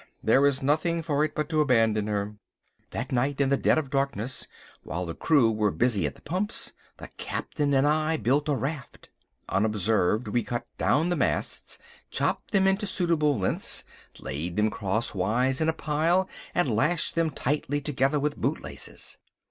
There 0.23 0.47
is 0.47 0.63
nothing 0.63 1.03
for 1.03 1.23
it 1.23 1.35
but 1.35 1.47
to 1.49 1.61
abandon 1.61 2.07
her." 2.07 2.33
That 2.89 3.11
night, 3.11 3.39
in 3.39 3.49
the 3.49 3.55
dead 3.55 3.77
of 3.77 3.91
darkness, 3.91 4.47
while 4.81 5.05
the 5.05 5.13
crew 5.13 5.51
were 5.51 5.69
busy 5.69 6.07
at 6.07 6.15
the 6.15 6.23
pumps, 6.23 6.73
the 6.97 7.09
Captain 7.17 7.71
and 7.75 7.85
I 7.85 8.17
built 8.17 8.49
a 8.49 8.55
raft. 8.55 9.11
Unobserved 9.47 10.27
we 10.27 10.41
cut 10.41 10.65
down 10.79 11.09
the 11.09 11.15
masts, 11.15 11.77
chopped 12.09 12.49
them 12.49 12.65
into 12.65 12.87
suitable 12.87 13.37
lengths, 13.37 13.83
laid 14.17 14.55
them 14.57 14.71
crosswise 14.71 15.61
in 15.61 15.69
a 15.69 15.71
pile 15.71 16.27
and 16.55 16.75
lashed 16.75 17.13
them 17.13 17.29
tightly 17.29 17.79
together 17.79 18.19
with 18.19 18.37
bootlaces. 18.37 19.19